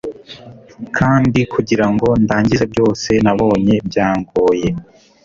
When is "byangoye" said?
3.87-4.67